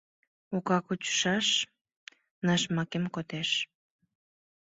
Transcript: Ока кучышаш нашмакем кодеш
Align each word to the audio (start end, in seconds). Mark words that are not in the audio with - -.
Ока 0.55 0.77
кучышаш 0.85 1.47
нашмакем 2.45 3.05
кодеш 3.15 3.49